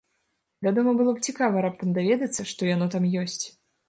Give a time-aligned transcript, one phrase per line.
[0.67, 3.43] Вядома, было б цікава раптам даведацца, што яно там ёсць.